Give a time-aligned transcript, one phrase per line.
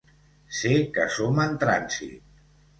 [0.59, 2.45] Sé que som en trànsit.